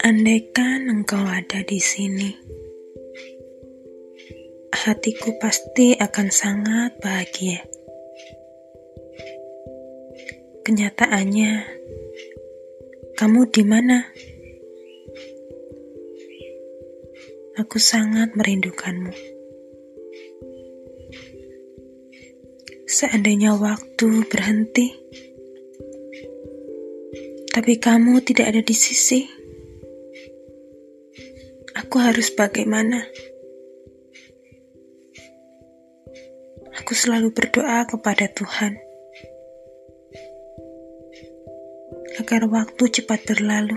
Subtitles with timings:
[0.00, 2.32] Andaikan engkau ada di sini,
[4.72, 7.60] hatiku pasti akan sangat bahagia.
[10.64, 11.52] Kenyataannya,
[13.20, 14.00] kamu di mana?
[17.60, 19.35] Aku sangat merindukanmu.
[22.96, 24.88] Seandainya waktu berhenti,
[27.52, 29.36] tapi kamu tidak ada di sisi
[31.76, 33.04] Aku harus bagaimana?
[36.80, 38.80] Aku selalu berdoa kepada Tuhan
[42.16, 43.76] agar waktu cepat berlalu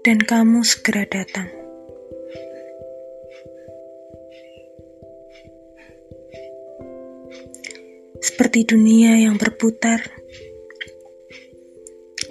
[0.00, 1.61] dan kamu segera datang.
[8.32, 10.00] Seperti dunia yang berputar,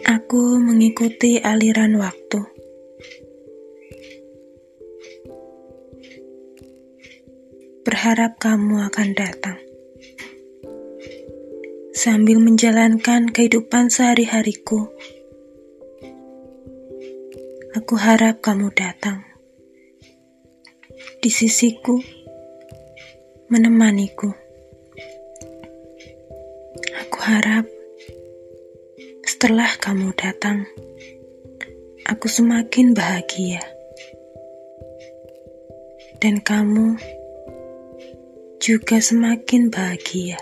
[0.09, 2.41] aku mengikuti aliran waktu.
[7.81, 9.57] berharap kamu akan datang.
[11.91, 14.89] Sambil menjalankan kehidupan sehari-hariku,
[17.77, 19.21] aku harap kamu datang
[21.21, 22.01] di sisiku,
[23.53, 24.33] menemaniku.
[27.21, 27.69] Harap
[29.21, 30.65] setelah kamu datang,
[32.09, 33.61] aku semakin bahagia,
[36.17, 36.97] dan kamu
[38.57, 40.41] juga semakin bahagia.